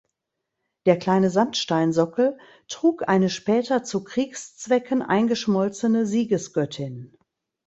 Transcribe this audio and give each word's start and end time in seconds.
Der 0.87 0.97
kleine 0.97 1.29
Sandsteinsockel 1.29 2.35
trug 2.67 3.07
eine 3.07 3.29
später 3.29 3.83
zu 3.83 4.03
Kriegszwecken 4.03 5.03
eingeschmolzene 5.03 6.07
Siegesgöttin. 6.07 7.15